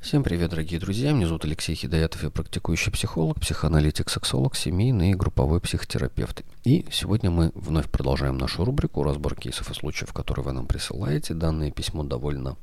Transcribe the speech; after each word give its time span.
Всем 0.00 0.22
привет, 0.22 0.50
дорогие 0.50 0.78
друзья. 0.78 1.10
Меня 1.10 1.26
зовут 1.26 1.44
Алексей 1.44 1.74
Хидаятов, 1.74 2.22
я 2.22 2.30
практикующий 2.30 2.92
психолог, 2.92 3.40
психоаналитик, 3.40 4.08
сексолог, 4.08 4.54
семейный 4.54 5.10
и 5.10 5.14
групповой 5.14 5.60
психотерапевт. 5.60 6.44
И 6.62 6.86
сегодня 6.92 7.30
мы 7.30 7.50
вновь 7.56 7.90
продолжаем 7.90 8.38
нашу 8.38 8.64
рубрику 8.64 9.02
«Разбор 9.02 9.34
кейсов 9.34 9.70
и 9.70 9.74
случаев, 9.74 10.12
которые 10.12 10.44
вы 10.44 10.52
нам 10.52 10.66
присылаете». 10.68 11.34
Данное 11.34 11.72
письмо 11.72 12.04
довольно 12.04 12.56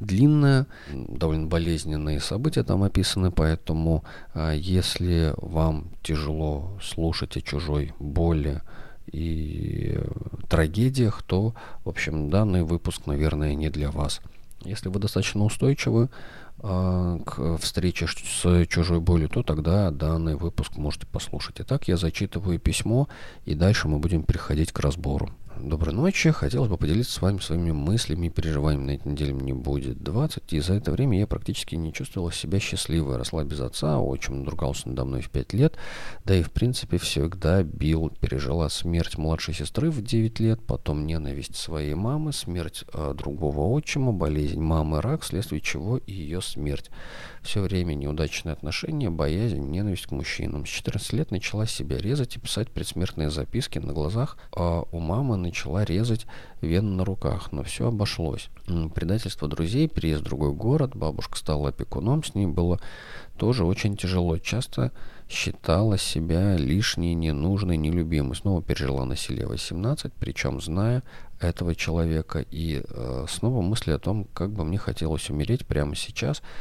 длинное, 0.00 0.66
довольно 0.90 1.46
болезненные 1.46 2.18
события 2.18 2.64
там 2.64 2.82
описаны, 2.82 3.30
поэтому 3.30 4.04
а, 4.34 4.52
если 4.52 5.34
вам 5.36 5.92
тяжело 6.02 6.76
слушать 6.82 7.36
о 7.36 7.42
чужой 7.42 7.94
боли, 8.00 8.60
и 9.12 10.00
трагедиях, 10.48 11.22
то, 11.22 11.54
в 11.84 11.88
общем, 11.88 12.30
данный 12.30 12.64
выпуск, 12.64 13.06
наверное, 13.06 13.54
не 13.54 13.68
для 13.70 13.90
вас. 13.90 14.20
Если 14.64 14.88
вы 14.88 14.98
достаточно 14.98 15.44
устойчивы 15.44 16.08
э, 16.62 17.18
к 17.24 17.58
встрече 17.58 18.06
с 18.06 18.66
чужой 18.66 19.00
болью, 19.00 19.28
то 19.28 19.42
тогда 19.42 19.90
данный 19.90 20.36
выпуск 20.36 20.76
можете 20.76 21.06
послушать. 21.06 21.56
Итак, 21.60 21.88
я 21.88 21.96
зачитываю 21.96 22.58
письмо, 22.58 23.08
и 23.44 23.54
дальше 23.54 23.88
мы 23.88 23.98
будем 23.98 24.22
переходить 24.22 24.72
к 24.72 24.80
разбору. 24.80 25.30
Доброй 25.56 25.94
ночи. 25.94 26.32
Хотелось 26.32 26.68
бы 26.68 26.76
поделиться 26.76 27.12
с 27.12 27.22
вами 27.22 27.38
своими 27.38 27.70
мыслями 27.70 28.26
и 28.26 28.30
переживаниями. 28.30 28.86
На 28.86 28.90
этой 28.96 29.12
неделе 29.12 29.34
мне 29.34 29.54
будет 29.54 30.02
20, 30.02 30.52
и 30.52 30.58
за 30.58 30.74
это 30.74 30.90
время 30.90 31.20
я 31.20 31.28
практически 31.28 31.76
не 31.76 31.92
чувствовала 31.92 32.32
себя 32.32 32.58
счастливой. 32.58 33.16
Росла 33.16 33.44
без 33.44 33.60
отца, 33.60 34.00
отчим 34.00 34.40
надругался 34.40 34.88
надо 34.88 35.04
мной 35.04 35.22
в 35.22 35.30
5 35.30 35.52
лет, 35.52 35.76
да 36.24 36.34
и 36.34 36.42
в 36.42 36.50
принципе 36.50 36.98
всегда 36.98 37.62
бил. 37.62 38.10
Пережила 38.20 38.68
смерть 38.68 39.16
младшей 39.16 39.54
сестры 39.54 39.90
в 39.90 40.02
9 40.02 40.40
лет, 40.40 40.60
потом 40.66 41.06
ненависть 41.06 41.54
своей 41.54 41.94
мамы, 41.94 42.32
смерть 42.32 42.84
э, 42.92 43.14
другого 43.16 43.60
отчима, 43.60 44.12
болезнь 44.12 44.60
мамы, 44.60 45.00
рак, 45.00 45.22
вследствие 45.22 45.60
чего 45.60 45.98
и 45.98 46.12
ее 46.12 46.42
смерть. 46.42 46.90
Все 47.42 47.60
время 47.60 47.94
неудачные 47.94 48.54
отношения, 48.54 49.08
боязнь, 49.08 49.62
ненависть 49.62 50.06
к 50.06 50.10
мужчинам. 50.10 50.66
С 50.66 50.70
14 50.70 51.12
лет 51.12 51.30
начала 51.30 51.66
себя 51.66 51.96
резать 51.98 52.36
и 52.36 52.40
писать 52.40 52.70
предсмертные 52.70 53.30
записки 53.30 53.78
на 53.78 53.92
глазах, 53.92 54.36
а 54.50 54.82
у 54.90 54.98
мамы 54.98 55.43
начала 55.44 55.84
резать 55.84 56.26
вены 56.60 56.96
на 56.96 57.04
руках, 57.04 57.52
но 57.52 57.62
все 57.62 57.88
обошлось. 57.88 58.48
Предательство 58.94 59.48
друзей, 59.48 59.88
переезд 59.88 60.22
в 60.22 60.24
другой 60.24 60.52
город, 60.52 60.96
бабушка 60.96 61.38
стала 61.38 61.68
опекуном, 61.68 62.24
с 62.24 62.34
ней 62.34 62.46
было 62.46 62.80
тоже 63.36 63.64
очень 63.64 63.96
тяжело. 63.96 64.38
Часто 64.38 64.92
считала 65.28 65.98
себя 65.98 66.56
лишней, 66.56 67.14
ненужной, 67.14 67.76
нелюбимой. 67.76 68.36
Снова 68.36 68.62
пережила 68.62 69.04
насилие 69.04 69.46
18, 69.46 70.12
причем 70.14 70.60
зная 70.60 71.02
этого 71.40 71.74
человека. 71.74 72.44
И 72.50 72.82
э, 72.82 73.26
снова 73.28 73.62
мысли 73.62 73.92
о 73.92 73.98
том, 73.98 74.24
как 74.34 74.50
бы 74.50 74.64
мне 74.64 74.78
хотелось 74.78 75.30
умереть 75.30 75.66
прямо 75.66 75.94
сейчас– 75.94 76.42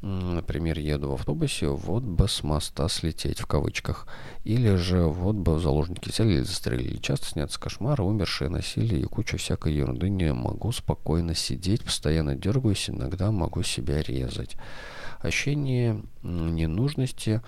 Например, 0.00 0.78
еду 0.78 1.10
в 1.10 1.14
автобусе, 1.14 1.66
вот 1.66 2.04
бы 2.04 2.28
с 2.28 2.44
моста 2.44 2.88
слететь, 2.88 3.40
в 3.40 3.46
кавычках. 3.46 4.06
Или 4.44 4.76
же 4.76 5.02
вот 5.02 5.34
бы 5.34 5.58
заложники 5.58 6.08
взяли 6.08 6.34
или 6.34 6.42
застрелили. 6.42 6.98
Часто 6.98 7.26
снятся 7.26 7.58
кошмары, 7.58 8.04
умершие, 8.04 8.48
насилие 8.48 9.00
и 9.00 9.06
куча 9.06 9.36
всякой 9.38 9.74
ерунды. 9.74 10.08
Не 10.08 10.32
могу 10.32 10.70
спокойно 10.70 11.34
сидеть, 11.34 11.84
постоянно 11.84 12.36
дергаюсь, 12.36 12.88
иногда 12.88 13.32
могу 13.32 13.64
себя 13.64 14.00
резать. 14.00 14.56
Ощущение 15.18 16.00
ненужности 16.22 17.42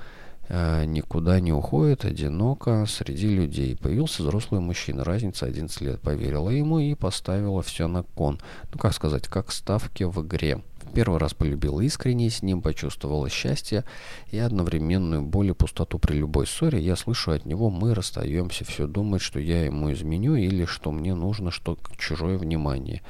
э, 0.49 0.85
никуда 0.87 1.39
не 1.39 1.53
уходит, 1.53 2.05
одиноко 2.05 2.85
среди 2.89 3.29
людей. 3.29 3.77
Появился 3.77 4.25
взрослый 4.25 4.61
мужчина, 4.61 5.05
разница 5.05 5.47
11 5.47 5.81
лет. 5.83 6.01
Поверила 6.01 6.51
ему 6.51 6.81
и 6.81 6.97
поставила 6.97 7.63
все 7.63 7.87
на 7.87 8.03
кон. 8.03 8.41
Ну, 8.73 8.81
как 8.81 8.93
сказать, 8.93 9.29
как 9.29 9.53
ставки 9.53 10.03
в 10.03 10.21
игре. 10.27 10.61
Первый 10.95 11.19
раз 11.19 11.35
полюбила 11.35 11.81
искренне, 11.81 12.31
с 12.31 12.43
ним 12.43 12.63
почувствовала 12.63 13.29
счастье 13.29 13.85
и 14.31 14.39
одновременную 14.39 15.23
боль 15.23 15.51
и 15.51 15.53
пустоту 15.53 15.99
при 15.99 16.15
любой 16.15 16.47
ссоре. 16.47 16.81
Я 16.81 16.97
слышу 16.97 17.33
от 17.33 17.47
него, 17.47 17.71
мы 17.71 17.95
расстаемся, 17.95 18.65
все 18.65 18.87
думает, 18.87 19.23
что 19.23 19.39
я 19.39 19.65
ему 19.65 19.93
изменю 19.93 20.35
или 20.35 20.65
что 20.65 20.91
мне 20.91 21.15
нужно 21.15 21.51
что 21.51 21.79
чужое 21.97 22.39
внимание. 22.39 23.03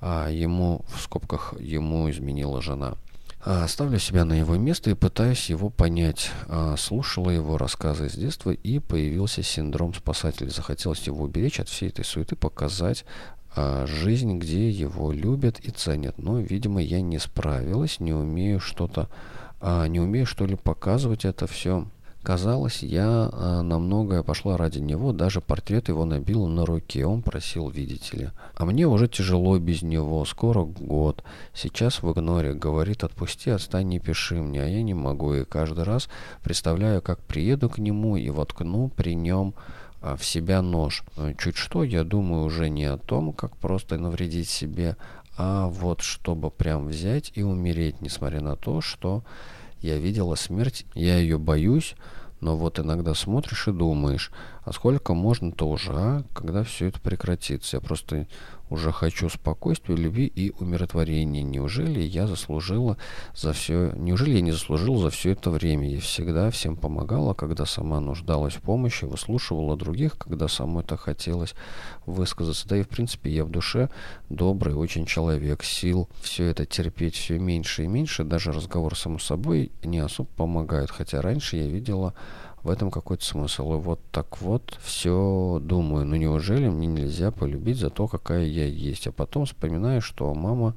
А 0.00 0.30
ему, 0.30 0.84
в 0.94 1.00
скобках, 1.00 1.54
ему 1.58 2.08
изменила 2.10 2.62
жена. 2.62 2.94
А, 3.44 3.68
ставлю 3.68 3.98
себя 3.98 4.24
на 4.24 4.32
его 4.32 4.56
место 4.56 4.90
и 4.90 4.94
пытаюсь 4.94 5.48
его 5.48 5.70
понять. 5.70 6.30
А, 6.48 6.76
слушала 6.76 7.30
его 7.30 7.56
рассказы 7.56 8.08
с 8.08 8.14
детства 8.14 8.50
и 8.50 8.78
появился 8.78 9.42
синдром 9.42 9.94
спасателя. 9.94 10.50
Захотелось 10.50 11.06
его 11.06 11.24
уберечь 11.24 11.60
от 11.60 11.68
всей 11.68 11.88
этой 11.88 12.04
суеты, 12.04 12.36
показать 12.36 13.04
а, 13.54 13.86
жизнь, 13.86 14.38
где 14.38 14.70
его 14.70 15.12
любят 15.12 15.60
и 15.60 15.70
ценят. 15.70 16.18
Но, 16.18 16.38
видимо, 16.38 16.80
я 16.82 17.00
не 17.00 17.18
справилась, 17.18 18.00
не 18.00 18.12
умею 18.12 18.60
что-то, 18.60 19.08
а, 19.60 19.86
не 19.86 20.00
умею 20.00 20.26
что 20.26 20.46
ли 20.46 20.56
показывать 20.56 21.24
это 21.24 21.46
все. 21.46 21.86
Казалось, 22.22 22.82
я 22.82 23.30
а, 23.32 23.62
на 23.62 23.78
многое 23.78 24.22
пошла 24.22 24.56
ради 24.56 24.80
него, 24.80 25.12
даже 25.12 25.40
портрет 25.40 25.88
его 25.88 26.04
набила 26.04 26.46
на 26.46 26.66
руке, 26.66 27.06
он 27.06 27.22
просил, 27.22 27.70
видите 27.70 28.16
ли. 28.16 28.30
А 28.54 28.66
мне 28.66 28.86
уже 28.86 29.08
тяжело 29.08 29.58
без 29.58 29.82
него, 29.82 30.24
скоро 30.24 30.64
год. 30.64 31.24
Сейчас 31.54 32.02
в 32.02 32.12
игноре, 32.12 32.54
говорит, 32.54 33.04
отпусти, 33.04 33.50
отстань, 33.50 33.88
не 33.88 33.98
пиши 33.98 34.34
мне, 34.34 34.62
а 34.62 34.66
я 34.66 34.82
не 34.82 34.94
могу. 34.94 35.32
И 35.32 35.44
каждый 35.44 35.84
раз 35.84 36.08
представляю, 36.42 37.00
как 37.00 37.20
приеду 37.20 37.70
к 37.70 37.78
нему 37.78 38.16
и 38.16 38.28
воткну 38.30 38.88
при 38.88 39.14
нем 39.14 39.54
в 40.00 40.24
себя 40.24 40.62
нож. 40.62 41.02
Э, 41.16 41.34
чуть 41.38 41.56
что, 41.56 41.84
я 41.84 42.04
думаю 42.04 42.44
уже 42.44 42.68
не 42.68 42.84
о 42.84 42.98
том, 42.98 43.32
как 43.32 43.56
просто 43.56 43.98
навредить 43.98 44.48
себе, 44.48 44.96
а 45.36 45.68
вот 45.68 46.00
чтобы 46.00 46.50
прям 46.50 46.88
взять 46.88 47.32
и 47.34 47.42
умереть, 47.42 48.00
несмотря 48.00 48.40
на 48.40 48.56
то, 48.56 48.80
что 48.80 49.22
я 49.80 49.98
видела 49.98 50.34
смерть, 50.34 50.84
я 50.94 51.18
ее 51.18 51.38
боюсь, 51.38 51.94
но 52.40 52.56
вот 52.56 52.78
иногда 52.78 53.14
смотришь 53.14 53.68
и 53.68 53.72
думаешь, 53.72 54.30
а 54.64 54.72
сколько 54.72 55.14
можно 55.14 55.52
тоже, 55.52 55.92
а, 55.94 56.22
когда 56.34 56.62
все 56.62 56.86
это 56.86 57.00
прекратится. 57.00 57.76
Я 57.76 57.80
просто 57.80 58.26
уже 58.70 58.92
хочу 58.92 59.28
спокойствия, 59.28 59.96
любви 59.96 60.26
и 60.26 60.52
умиротворения. 60.58 61.42
Неужели 61.42 62.00
я 62.00 62.26
заслужила 62.26 62.96
за 63.34 63.52
все... 63.52 63.92
Неужели 63.96 64.36
я 64.36 64.40
не 64.40 64.52
заслужила 64.52 64.98
за 64.98 65.10
все 65.10 65.32
это 65.32 65.50
время? 65.50 65.88
Я 65.88 66.00
всегда 66.00 66.50
всем 66.50 66.76
помогала, 66.76 67.34
когда 67.34 67.66
сама 67.66 68.00
нуждалась 68.00 68.54
в 68.54 68.60
помощи, 68.60 69.04
выслушивала 69.04 69.76
других, 69.76 70.18
когда 70.18 70.48
самой 70.48 70.84
это 70.84 70.96
хотелось 70.96 71.54
высказаться. 72.06 72.68
Да 72.68 72.76
и, 72.76 72.82
в 72.82 72.88
принципе, 72.88 73.30
я 73.30 73.44
в 73.44 73.50
душе 73.50 73.88
добрый 74.28 74.74
очень 74.74 75.06
человек. 75.06 75.62
Сил 75.64 76.08
все 76.20 76.44
это 76.44 76.66
терпеть 76.66 77.14
все 77.14 77.38
меньше 77.38 77.84
и 77.84 77.86
меньше. 77.86 78.24
Даже 78.24 78.52
разговор 78.52 78.96
само 78.96 79.18
собой 79.18 79.72
не 79.82 79.98
особо 79.98 80.28
помогает. 80.36 80.90
Хотя 80.90 81.22
раньше 81.22 81.56
я 81.56 81.68
видела 81.68 82.14
в 82.62 82.70
этом 82.70 82.90
какой-то 82.90 83.24
смысл. 83.24 83.74
И 83.74 83.76
вот 83.78 84.00
так 84.10 84.40
вот 84.40 84.78
все 84.82 85.60
думаю, 85.62 86.04
ну 86.06 86.16
неужели 86.16 86.68
мне 86.68 86.86
нельзя 86.86 87.30
полюбить 87.30 87.78
за 87.78 87.90
то, 87.90 88.08
какая 88.08 88.44
я 88.44 88.66
есть? 88.66 89.06
А 89.06 89.12
потом 89.12 89.46
вспоминаю, 89.46 90.00
что 90.00 90.32
мама 90.34 90.74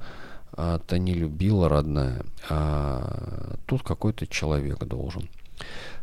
а-то 0.53 0.99
не 0.99 1.13
любила 1.13 1.69
родная, 1.69 2.25
а 2.49 3.55
тут 3.65 3.83
какой-то 3.83 4.27
человек 4.27 4.83
должен. 4.83 5.29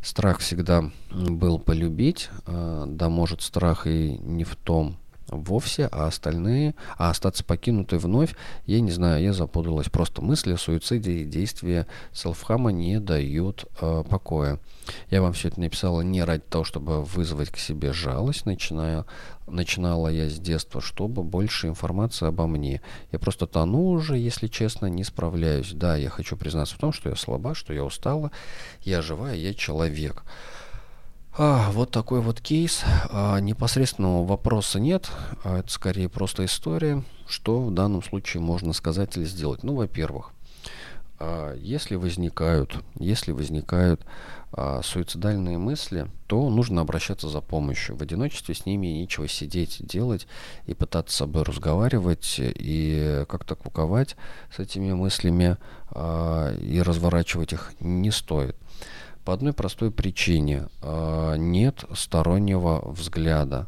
Страх 0.02 0.38
всегда 0.38 0.90
был 1.10 1.58
полюбить, 1.58 2.30
а, 2.46 2.86
да 2.86 3.08
может 3.08 3.42
страх 3.42 3.86
и 3.86 4.18
не 4.22 4.44
в 4.44 4.56
том, 4.56 4.96
вовсе, 5.28 5.88
а 5.90 6.06
остальные, 6.06 6.74
а 6.96 7.10
остаться 7.10 7.44
покинутой 7.44 7.98
вновь, 7.98 8.34
я 8.66 8.80
не 8.80 8.90
знаю, 8.90 9.22
я 9.22 9.32
запуталась. 9.32 9.88
Просто 9.88 10.22
мысли 10.22 10.52
о 10.52 10.58
суициде 10.58 11.12
и 11.12 11.24
действия 11.24 11.86
селфхама 12.12 12.70
не 12.70 13.00
дают 13.00 13.66
э, 13.80 14.04
покоя. 14.08 14.58
Я 15.10 15.22
вам 15.22 15.32
все 15.32 15.48
это 15.48 15.60
написала 15.60 16.00
не 16.00 16.22
ради 16.24 16.42
того, 16.42 16.64
чтобы 16.64 17.02
вызвать 17.02 17.50
к 17.50 17.58
себе 17.58 17.92
жалость, 17.92 18.46
начиная, 18.46 19.04
начинала 19.46 20.08
я 20.08 20.28
с 20.28 20.38
детства, 20.38 20.80
чтобы 20.80 21.22
больше 21.22 21.68
информации 21.68 22.26
обо 22.26 22.46
мне. 22.46 22.80
Я 23.12 23.18
просто 23.18 23.46
тону 23.46 23.90
уже, 23.90 24.16
если 24.16 24.46
честно, 24.46 24.86
не 24.86 25.04
справляюсь. 25.04 25.72
Да, 25.72 25.96
я 25.96 26.08
хочу 26.08 26.36
признаться 26.36 26.74
в 26.74 26.78
том, 26.78 26.92
что 26.92 27.10
я 27.10 27.16
слаба, 27.16 27.54
что 27.54 27.72
я 27.72 27.84
устала, 27.84 28.30
я 28.82 29.02
живая, 29.02 29.34
я 29.34 29.54
человек. 29.54 30.24
А, 31.40 31.70
вот 31.70 31.92
такой 31.92 32.20
вот 32.20 32.40
кейс. 32.40 32.82
А, 33.10 33.38
непосредственного 33.38 34.26
вопроса 34.26 34.80
нет. 34.80 35.08
А 35.44 35.60
это 35.60 35.70
скорее 35.70 36.08
просто 36.08 36.44
история. 36.44 37.04
Что 37.28 37.62
в 37.62 37.72
данном 37.72 38.02
случае 38.02 38.42
можно 38.42 38.72
сказать 38.72 39.16
или 39.16 39.24
сделать? 39.24 39.62
Ну, 39.62 39.76
во-первых, 39.76 40.32
а, 41.20 41.54
если 41.54 41.94
возникают, 41.94 42.82
если 42.98 43.30
возникают 43.30 44.04
а, 44.50 44.82
суицидальные 44.82 45.58
мысли, 45.58 46.08
то 46.26 46.50
нужно 46.50 46.80
обращаться 46.80 47.28
за 47.28 47.40
помощью. 47.40 47.94
В 47.94 48.02
одиночестве 48.02 48.56
с 48.56 48.66
ними 48.66 48.88
нечего 48.88 49.28
сидеть, 49.28 49.86
делать 49.86 50.26
и 50.66 50.74
пытаться 50.74 51.14
с 51.14 51.18
собой 51.18 51.44
разговаривать 51.44 52.34
и 52.40 53.24
как-то 53.28 53.54
куковать 53.54 54.16
с 54.52 54.58
этими 54.58 54.92
мыслями 54.92 55.56
а, 55.90 56.52
и 56.56 56.82
разворачивать 56.82 57.52
их 57.52 57.74
не 57.78 58.10
стоит. 58.10 58.56
По 59.28 59.34
одной 59.34 59.52
простой 59.52 59.90
причине. 59.90 60.68
А, 60.80 61.34
нет 61.34 61.84
стороннего 61.92 62.80
взгляда. 62.90 63.66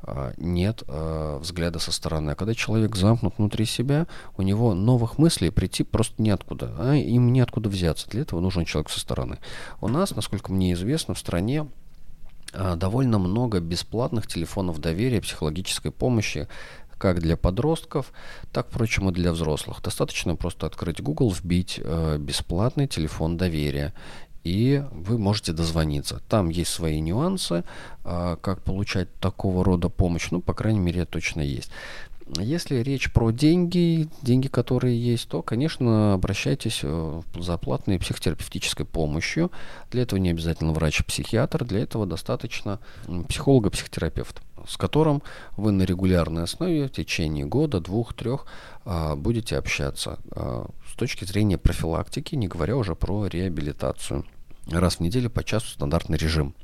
а, 0.00 0.32
нет 0.38 0.84
э, 0.88 1.38
взгляда 1.38 1.80
со 1.80 1.92
стороны. 1.92 2.30
А 2.30 2.34
когда 2.34 2.54
человек 2.54 2.96
замкнут 2.96 3.34
внутри 3.36 3.66
себя, 3.66 4.06
у 4.38 4.42
него 4.42 4.72
новых 4.72 5.18
мыслей 5.18 5.50
прийти 5.50 5.84
просто 5.84 6.22
неоткуда. 6.22 6.74
А 6.78 6.94
им 6.94 7.30
неоткуда 7.30 7.68
взяться. 7.68 8.08
Для 8.08 8.22
этого 8.22 8.40
нужен 8.40 8.64
человек 8.64 8.88
со 8.88 9.00
стороны. 9.00 9.38
У 9.82 9.88
нас, 9.88 10.16
насколько 10.16 10.50
мне 10.50 10.72
известно, 10.72 11.12
в 11.12 11.18
стране 11.18 11.68
довольно 12.76 13.18
много 13.18 13.60
бесплатных 13.60 14.26
телефонов 14.26 14.78
доверия, 14.78 15.20
психологической 15.20 15.90
помощи, 15.90 16.48
как 17.02 17.20
для 17.20 17.36
подростков, 17.36 18.12
так, 18.52 18.68
впрочем, 18.70 19.10
и 19.10 19.12
для 19.12 19.32
взрослых. 19.32 19.82
Достаточно 19.82 20.36
просто 20.36 20.66
открыть 20.66 21.02
Google, 21.02 21.32
вбить 21.32 21.80
э, 21.82 22.16
бесплатный 22.18 22.86
телефон 22.86 23.36
доверия, 23.36 23.92
и 24.44 24.82
вы 24.90 25.18
можете 25.18 25.52
дозвониться. 25.52 26.20
Там 26.28 26.48
есть 26.48 26.70
свои 26.70 27.00
нюансы, 27.00 27.64
э, 28.04 28.36
как 28.40 28.62
получать 28.62 29.12
такого 29.20 29.64
рода 29.64 29.88
помощь, 29.88 30.30
ну, 30.30 30.40
по 30.40 30.54
крайней 30.54 30.80
мере, 30.80 31.04
точно 31.04 31.40
есть. 31.40 31.70
Если 32.38 32.76
речь 32.76 33.12
про 33.12 33.30
деньги, 33.30 34.08
деньги, 34.22 34.48
которые 34.48 34.98
есть, 34.98 35.28
то, 35.28 35.42
конечно, 35.42 36.14
обращайтесь 36.14 36.80
э, 36.82 37.22
за 37.34 37.58
платной 37.58 37.98
психотерапевтической 37.98 38.86
помощью. 38.86 39.50
Для 39.90 40.02
этого 40.02 40.18
не 40.18 40.30
обязательно 40.30 40.72
врач-психиатр, 40.72 41.64
для 41.64 41.80
этого 41.80 42.06
достаточно 42.06 42.78
психолога-психотерапевта 43.28 44.40
с 44.68 44.76
которым 44.76 45.22
вы 45.56 45.72
на 45.72 45.82
регулярной 45.82 46.44
основе 46.44 46.88
в 46.88 46.92
течение 46.92 47.44
года, 47.44 47.80
двух, 47.80 48.14
трех 48.14 48.46
а, 48.84 49.16
будете 49.16 49.56
общаться 49.56 50.18
а, 50.30 50.68
с 50.90 50.94
точки 50.94 51.24
зрения 51.24 51.58
профилактики, 51.58 52.34
не 52.34 52.48
говоря 52.48 52.76
уже 52.76 52.94
про 52.94 53.26
реабилитацию. 53.26 54.24
Раз 54.70 54.96
в 54.96 55.00
неделю 55.00 55.30
по 55.30 55.42
часу 55.42 55.68
стандартный 55.68 56.18
режим. 56.18 56.54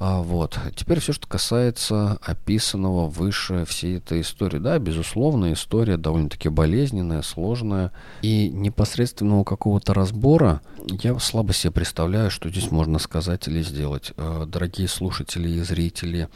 А, 0.00 0.22
вот. 0.22 0.58
Теперь 0.76 0.98
все, 0.98 1.12
что 1.12 1.28
касается 1.28 2.18
описанного 2.22 3.06
выше 3.06 3.66
всей 3.66 3.98
этой 3.98 4.22
истории. 4.22 4.56
Да, 4.56 4.78
безусловно, 4.78 5.52
история 5.52 5.98
довольно-таки 5.98 6.48
болезненная, 6.48 7.20
сложная. 7.20 7.92
И 8.22 8.48
непосредственного 8.48 9.44
какого-то 9.44 9.92
разбора 9.92 10.62
я 11.02 11.18
слабо 11.18 11.52
себе 11.52 11.72
представляю, 11.72 12.30
что 12.30 12.48
здесь 12.48 12.70
можно 12.70 12.98
сказать 12.98 13.46
или 13.46 13.62
сделать. 13.62 14.12
А, 14.16 14.46
дорогие 14.46 14.88
слушатели 14.88 15.50
и 15.50 15.60
зрители 15.60 16.30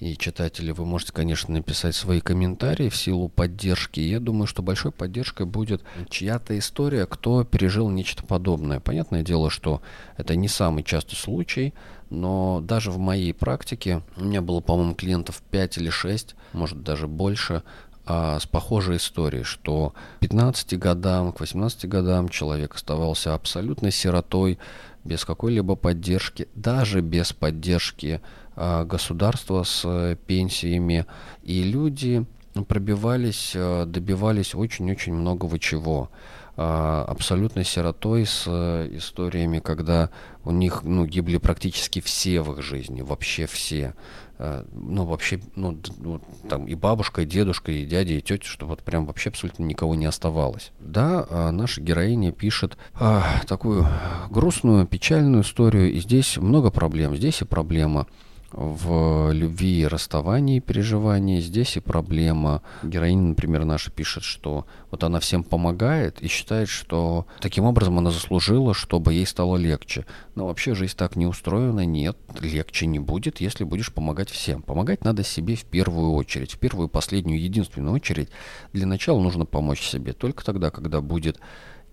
и 0.00 0.16
читатели, 0.16 0.70
вы 0.70 0.84
можете, 0.84 1.12
конечно, 1.12 1.52
написать 1.54 1.94
свои 1.94 2.20
комментарии 2.20 2.88
в 2.88 2.96
силу 2.96 3.28
поддержки. 3.28 3.98
Я 4.00 4.20
думаю, 4.20 4.46
что 4.46 4.62
большой 4.62 4.92
поддержкой 4.92 5.46
будет 5.46 5.82
чья-то 6.08 6.56
история, 6.58 7.06
кто 7.06 7.44
пережил 7.44 7.90
нечто 7.90 8.24
подобное. 8.24 8.80
Понятное 8.80 9.22
дело, 9.22 9.50
что 9.50 9.82
это 10.16 10.36
не 10.36 10.48
самый 10.48 10.84
частый 10.84 11.16
случай, 11.16 11.74
но 12.10 12.60
даже 12.62 12.90
в 12.90 12.98
моей 12.98 13.32
практике 13.34 14.02
у 14.16 14.24
меня 14.24 14.40
было, 14.40 14.60
по-моему, 14.60 14.94
клиентов 14.94 15.42
5 15.50 15.78
или 15.78 15.90
6, 15.90 16.34
может 16.52 16.82
даже 16.82 17.06
больше, 17.06 17.62
а, 18.10 18.38
с 18.40 18.46
похожей 18.46 18.96
историей, 18.96 19.42
что 19.42 19.92
к 20.16 20.20
15 20.20 20.78
годам, 20.78 21.30
к 21.32 21.40
18 21.40 21.86
годам 21.86 22.30
человек 22.30 22.74
оставался 22.74 23.34
абсолютно 23.34 23.90
сиротой, 23.90 24.58
без 25.04 25.26
какой-либо 25.26 25.74
поддержки, 25.76 26.48
даже 26.54 27.02
без 27.02 27.34
поддержки 27.34 28.22
а, 28.56 28.84
государства 28.84 29.62
с 29.62 30.16
пенсиями. 30.26 31.04
И 31.42 31.62
люди 31.62 32.24
пробивались, 32.66 33.52
а, 33.54 33.84
добивались 33.84 34.54
очень-очень 34.54 35.12
многого 35.12 35.58
чего. 35.58 36.10
А, 36.60 37.04
абсолютно 37.04 37.62
сиротой 37.62 38.26
с 38.26 38.42
э, 38.48 38.88
историями, 38.90 39.60
когда 39.60 40.10
у 40.44 40.50
них 40.50 40.82
ну, 40.82 41.06
гибли 41.06 41.36
практически 41.36 42.00
все 42.00 42.40
в 42.40 42.50
их 42.50 42.62
жизни, 42.62 43.00
вообще 43.00 43.46
все. 43.46 43.94
А, 44.40 44.66
ну, 44.72 45.04
вообще, 45.04 45.40
ну, 45.54 45.78
ну, 45.98 46.20
там 46.48 46.66
и 46.66 46.74
бабушка, 46.74 47.22
и 47.22 47.26
дедушка, 47.26 47.70
и 47.70 47.86
дядя, 47.86 48.14
и 48.14 48.20
тетя, 48.20 48.44
что 48.44 48.66
вот 48.66 48.82
прям 48.82 49.06
вообще 49.06 49.30
абсолютно 49.30 49.62
никого 49.62 49.94
не 49.94 50.06
оставалось. 50.06 50.72
Да, 50.80 51.24
а, 51.30 51.52
наша 51.52 51.80
героиня 51.80 52.32
пишет 52.32 52.76
а, 52.94 53.40
такую 53.46 53.86
грустную, 54.28 54.84
печальную 54.84 55.44
историю, 55.44 55.92
и 55.92 56.00
здесь 56.00 56.38
много 56.38 56.72
проблем. 56.72 57.14
Здесь 57.14 57.40
и 57.40 57.44
проблема 57.44 58.08
в 58.50 59.30
любви 59.32 59.80
и 59.80 59.86
расставании 59.86 60.60
переживаний. 60.60 61.40
Здесь 61.40 61.76
и 61.76 61.80
проблема. 61.80 62.62
Героиня, 62.82 63.22
например, 63.22 63.64
наша 63.64 63.90
пишет, 63.90 64.22
что 64.22 64.66
вот 64.90 65.04
она 65.04 65.20
всем 65.20 65.44
помогает 65.44 66.22
и 66.22 66.28
считает, 66.28 66.68
что 66.68 67.26
таким 67.40 67.64
образом 67.64 67.98
она 67.98 68.10
заслужила, 68.10 68.72
чтобы 68.72 69.14
ей 69.14 69.26
стало 69.26 69.56
легче. 69.56 70.06
Но 70.34 70.46
вообще 70.46 70.74
жизнь 70.74 70.96
так 70.96 71.16
не 71.16 71.26
устроена. 71.26 71.84
Нет, 71.84 72.16
легче 72.40 72.86
не 72.86 72.98
будет, 72.98 73.40
если 73.40 73.64
будешь 73.64 73.92
помогать 73.92 74.30
всем. 74.30 74.62
Помогать 74.62 75.04
надо 75.04 75.24
себе 75.24 75.54
в 75.54 75.64
первую 75.64 76.12
очередь. 76.12 76.52
В 76.52 76.58
первую, 76.58 76.88
последнюю, 76.88 77.42
единственную 77.42 77.94
очередь. 77.94 78.30
Для 78.72 78.86
начала 78.86 79.20
нужно 79.20 79.44
помочь 79.44 79.82
себе. 79.82 80.14
Только 80.14 80.44
тогда, 80.44 80.70
когда 80.70 81.02
будет 81.02 81.38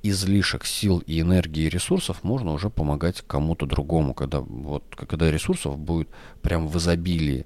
излишек 0.10 0.66
сил 0.66 1.04
и 1.06 1.22
энергии 1.22 1.64
и 1.64 1.70
ресурсов 1.70 2.24
можно 2.24 2.52
уже 2.52 2.70
помогать 2.70 3.24
кому-то 3.26 3.66
другому, 3.66 4.14
когда, 4.14 4.40
вот, 4.40 4.84
когда 4.96 5.32
ресурсов 5.32 5.78
будет 5.78 6.10
прям 6.42 6.68
в 6.68 6.78
изобилии. 6.78 7.46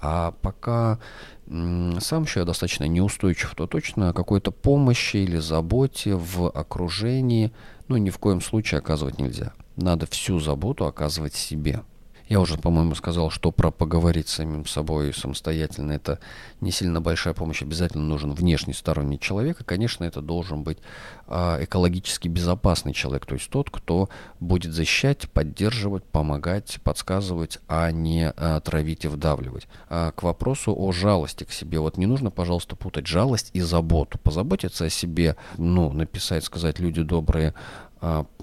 А 0.00 0.32
пока 0.42 0.98
сам 1.46 2.22
еще 2.22 2.44
достаточно 2.44 2.84
неустойчив, 2.84 3.54
то 3.54 3.66
точно 3.66 4.12
какой-то 4.12 4.50
помощи 4.50 5.16
или 5.16 5.38
заботе 5.38 6.14
в 6.14 6.50
окружении, 6.50 7.52
ну, 7.88 7.96
ни 7.96 8.10
в 8.10 8.18
коем 8.18 8.40
случае 8.40 8.78
оказывать 8.78 9.18
нельзя. 9.18 9.52
Надо 9.76 10.06
всю 10.06 10.40
заботу 10.40 10.86
оказывать 10.86 11.34
себе. 11.34 11.82
Я 12.28 12.40
уже, 12.40 12.58
по-моему, 12.58 12.94
сказал, 12.94 13.30
что 13.30 13.50
про 13.52 13.70
поговорить 13.70 14.28
с 14.28 14.34
самим 14.34 14.66
собой 14.66 15.14
самостоятельно 15.14 15.92
это 15.92 16.18
не 16.60 16.70
сильно 16.70 17.00
большая 17.00 17.32
помощь. 17.32 17.62
Обязательно 17.62 18.04
нужен 18.04 18.34
внешний 18.34 18.74
сторонний 18.74 19.18
человек. 19.18 19.62
И, 19.62 19.64
конечно, 19.64 20.04
это 20.04 20.20
должен 20.20 20.62
быть 20.62 20.78
э, 21.26 21.64
экологически 21.64 22.28
безопасный 22.28 22.92
человек. 22.92 23.24
То 23.24 23.34
есть 23.34 23.48
тот, 23.48 23.70
кто 23.70 24.10
будет 24.40 24.74
защищать, 24.74 25.30
поддерживать, 25.30 26.04
помогать, 26.04 26.78
подсказывать, 26.84 27.60
а 27.66 27.90
не 27.90 28.30
э, 28.36 28.60
травить 28.62 29.06
и 29.06 29.08
вдавливать. 29.08 29.66
А 29.88 30.12
к 30.12 30.22
вопросу 30.22 30.74
о 30.76 30.92
жалости 30.92 31.44
к 31.44 31.50
себе. 31.50 31.80
Вот 31.80 31.96
не 31.96 32.04
нужно, 32.04 32.30
пожалуйста, 32.30 32.76
путать 32.76 33.06
жалость 33.06 33.50
и 33.54 33.62
заботу. 33.62 34.18
Позаботиться 34.18 34.84
о 34.84 34.90
себе, 34.90 35.36
ну, 35.56 35.90
написать, 35.92 36.44
сказать, 36.44 36.78
люди 36.78 37.02
добрые, 37.02 37.54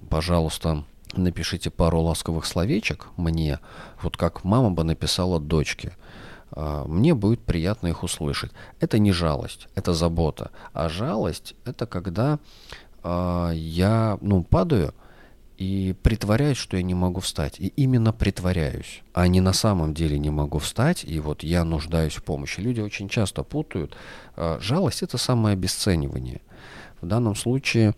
пожалуйста, 0.09 0.85
напишите 1.17 1.69
пару 1.69 2.01
ласковых 2.01 2.45
словечек 2.45 3.07
мне, 3.17 3.59
вот 4.01 4.17
как 4.17 4.43
мама 4.43 4.71
бы 4.71 4.83
написала 4.83 5.39
дочке. 5.39 5.93
А, 6.51 6.85
мне 6.85 7.13
будет 7.13 7.41
приятно 7.41 7.87
их 7.87 8.03
услышать. 8.03 8.51
Это 8.79 8.99
не 8.99 9.11
жалость, 9.11 9.67
это 9.75 9.93
забота. 9.93 10.51
А 10.73 10.89
жалость 10.89 11.55
это 11.65 11.85
когда 11.85 12.39
э, 13.03 13.51
я 13.55 14.17
ну, 14.21 14.43
падаю 14.43 14.93
и 15.57 15.95
притворяюсь, 16.03 16.57
что 16.57 16.77
я 16.77 16.83
не 16.83 16.93
могу 16.93 17.19
встать. 17.19 17.59
И 17.59 17.67
именно 17.67 18.13
притворяюсь, 18.13 19.03
а 19.13 19.27
не 19.27 19.41
на 19.41 19.53
самом 19.53 19.93
деле 19.93 20.19
не 20.19 20.29
могу 20.29 20.59
встать, 20.59 21.03
и 21.03 21.19
вот 21.19 21.43
я 21.43 21.63
нуждаюсь 21.63 22.15
в 22.15 22.23
помощи. 22.23 22.59
Люди 22.59 22.81
очень 22.81 23.09
часто 23.09 23.43
путают. 23.43 23.95
Э, 24.35 24.57
жалость 24.61 25.03
это 25.03 25.17
самое 25.17 25.53
обесценивание. 25.53 26.41
В 27.01 27.07
данном 27.07 27.35
случае 27.35 27.89
а, 27.89 27.93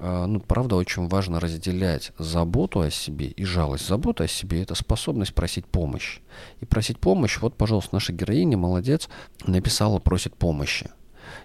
ну, 0.00 0.40
правда, 0.40 0.76
очень 0.76 1.08
важно 1.08 1.40
разделять 1.40 2.12
заботу 2.18 2.80
о 2.80 2.90
себе 2.90 3.26
и 3.26 3.44
жалость. 3.44 3.86
Забота 3.86 4.24
о 4.24 4.28
себе– 4.28 4.62
это 4.62 4.74
способность 4.74 5.34
просить 5.34 5.66
помощь. 5.66 6.20
И 6.60 6.64
просить 6.64 6.98
помощь, 6.98 7.38
вот, 7.40 7.54
пожалуйста, 7.54 7.96
наша 7.96 8.12
героиня, 8.12 8.56
молодец, 8.56 9.08
написала, 9.46 9.98
просит 9.98 10.34
помощи. 10.34 10.90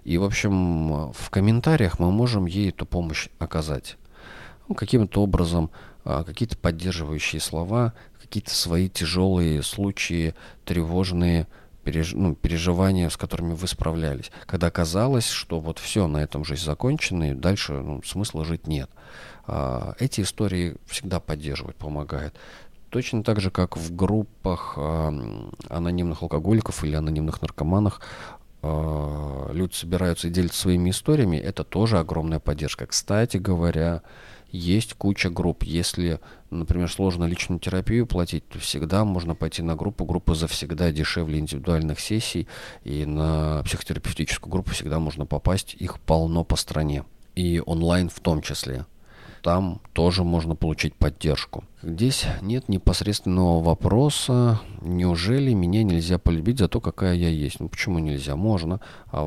И, 0.06 0.18
в 0.18 0.24
общем, 0.24 1.12
в 1.12 1.30
комментариях 1.30 2.00
мы 2.00 2.12
можем 2.12 2.46
ей 2.46 2.70
эту 2.70 2.86
помощь 2.86 3.28
оказать. 3.40 3.98
Ну, 4.68 4.76
каким-то 4.76 5.22
образом, 5.22 5.70
а, 6.04 6.24
какие-то 6.24 6.58
поддерживающие 6.58 7.42
слова, 7.42 7.94
какие-то 8.22 8.52
свои 8.52 8.90
тяжелые 8.90 9.64
случаи, 9.64 10.34
тревожные, 10.64 11.48
переж, 11.86 12.14
ну, 12.14 12.36
переживания, 12.36 13.10
с 13.10 13.16
которыми 13.16 13.54
вы 13.54 13.68
справлялись. 13.68 14.32
Когда 14.46 14.70
казалось, 14.72 15.30
что 15.30 15.60
вот 15.60 15.80
все, 15.80 16.08
на 16.08 16.18
этом 16.18 16.44
жизнь 16.44 16.66
закончена, 16.66 17.32
и 17.32 17.34
дальше 17.34 17.74
ну, 17.74 18.02
смысла 18.04 18.44
жить 18.44 18.68
нет. 18.68 18.90
А, 19.48 19.94
эти 20.00 20.22
истории 20.22 20.76
всегда 20.88 21.20
поддерживают, 21.20 21.78
помогают. 21.78 22.36
Точно 22.90 23.24
так 23.24 23.40
же, 23.40 23.52
как 23.52 23.78
в 23.78 23.96
группах 23.96 24.74
а, 24.78 25.14
анонимных 25.70 26.24
алкоголиков 26.24 26.84
или 26.84 26.96
анонимных 26.96 27.42
наркоманах 27.42 28.02
а, 28.64 29.52
люди 29.54 29.74
собираются 29.74 30.28
и 30.28 30.32
делятся 30.32 30.62
своими 30.62 30.90
историями, 30.90 31.38
это 31.38 31.64
тоже 31.64 32.00
огромная 32.00 32.40
поддержка. 32.40 32.88
Кстати 32.88 33.38
говоря, 33.38 34.02
есть 34.52 34.94
куча 34.94 35.30
групп. 35.30 35.64
Если, 35.64 36.20
например, 36.50 36.92
сложно 36.92 37.26
личную 37.26 37.60
терапию 37.60 38.08
платить, 38.08 38.48
то 38.48 38.60
всегда 38.60 39.06
можно 39.06 39.36
пойти 39.36 39.62
на 39.62 39.76
группу. 39.76 40.06
Группа 40.06 40.36
завсегда 40.36 40.92
дешевле 40.92 41.40
индивидуальных 41.40 42.00
сессий. 42.00 42.48
И 42.84 43.06
на 43.06 43.62
психотерапевтическую 43.64 44.52
группу 44.52 44.72
всегда 44.72 45.00
можно 45.00 45.26
попасть. 45.26 45.76
Их 45.76 46.00
полно 46.00 46.44
по 46.44 46.56
стране. 46.56 47.04
И 47.36 47.62
онлайн 47.66 48.10
в 48.10 48.20
том 48.20 48.42
числе. 48.42 48.86
там 49.46 49.80
тоже 49.94 50.24
можно 50.24 50.56
получить 50.56 50.96
поддержку. 50.96 51.66
Здесь 51.84 52.26
нет 52.42 52.68
непосредственного 52.68 53.62
вопроса, 53.62 54.60
неужели 54.82 55.54
меня 55.54 55.84
нельзя 55.84 56.18
полюбить 56.18 56.58
за 56.58 56.68
то, 56.68 56.82
какая 56.82 57.14
я 57.14 57.30
есть. 57.30 57.60
Ну 57.60 57.70
почему 57.70 58.00
нельзя? 58.00 58.36
Можно. 58.36 58.80
А, 59.12 59.22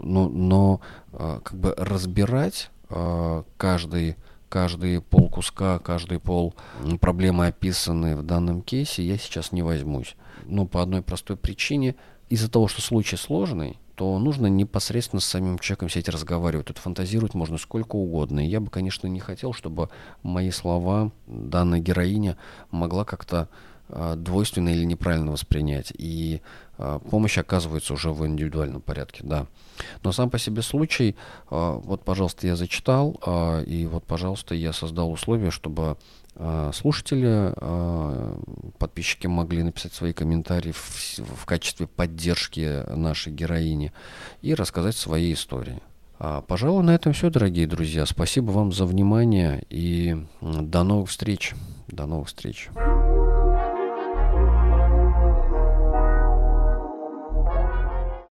но, 0.00 0.28
но 0.30 0.80
а, 1.12 1.40
как 1.40 1.58
бы 1.58 1.74
разбирать 1.76 2.70
а, 2.88 3.44
каждый 3.58 4.16
каждый 4.54 5.00
пол 5.00 5.28
куска, 5.28 5.80
каждый 5.80 6.20
пол 6.20 6.54
проблемы, 7.00 7.48
описанные 7.48 8.14
в 8.14 8.22
данном 8.22 8.62
кейсе, 8.62 9.02
я 9.02 9.18
сейчас 9.18 9.50
не 9.50 9.62
возьмусь. 9.62 10.14
Ну, 10.44 10.64
по 10.68 10.80
одной 10.80 11.02
простой 11.02 11.36
причине. 11.36 11.96
Из-за 12.28 12.48
того, 12.48 12.68
что 12.68 12.80
случай 12.80 13.16
сложный, 13.16 13.80
то 13.96 14.16
нужно 14.20 14.46
непосредственно 14.46 15.18
с 15.18 15.24
самим 15.24 15.58
человеком 15.58 15.88
сидеть 15.88 16.08
разговаривать. 16.08 16.68
Тут 16.68 16.78
фантазировать 16.78 17.34
можно 17.34 17.58
сколько 17.58 17.96
угодно. 17.96 18.46
И 18.46 18.48
я 18.48 18.60
бы, 18.60 18.70
конечно, 18.70 19.08
не 19.08 19.18
хотел, 19.18 19.52
чтобы 19.54 19.88
мои 20.22 20.52
слова 20.52 21.10
данная 21.26 21.80
героиня 21.80 22.36
могла 22.70 23.04
как-то 23.04 23.48
двойственно 23.88 24.70
или 24.70 24.84
неправильно 24.84 25.32
воспринять. 25.32 25.92
И 25.96 26.40
э, 26.78 27.00
помощь 27.10 27.38
оказывается 27.38 27.92
уже 27.92 28.10
в 28.10 28.26
индивидуальном 28.26 28.80
порядке, 28.80 29.20
да. 29.22 29.46
Но 30.02 30.12
сам 30.12 30.30
по 30.30 30.38
себе 30.38 30.62
случай, 30.62 31.16
э, 31.50 31.80
вот, 31.84 32.04
пожалуйста, 32.04 32.46
я 32.46 32.56
зачитал, 32.56 33.20
и 33.66 33.88
вот, 33.90 34.04
пожалуйста, 34.04 34.54
я 34.54 34.72
создал 34.72 35.12
условия, 35.12 35.50
чтобы 35.50 35.96
а, 36.36 36.72
слушатели, 36.72 37.52
а, 37.56 38.36
подписчики 38.78 39.26
могли 39.26 39.62
написать 39.62 39.92
свои 39.92 40.12
комментарии 40.12 40.72
в, 40.72 41.18
в 41.18 41.46
качестве 41.46 41.86
поддержки 41.86 42.82
нашей 42.94 43.32
героини 43.32 43.92
и 44.42 44.54
рассказать 44.54 44.96
свои 44.96 45.32
истории. 45.32 45.80
А, 46.18 46.42
пожалуй, 46.42 46.82
на 46.82 46.94
этом 46.94 47.12
все, 47.12 47.30
дорогие 47.30 47.66
друзья. 47.66 48.04
Спасибо 48.06 48.50
вам 48.50 48.72
за 48.72 48.84
внимание 48.84 49.64
и 49.70 50.16
до 50.40 50.82
новых 50.82 51.10
встреч. 51.10 51.54
До 51.88 52.06
новых 52.06 52.28
встреч. 52.28 52.68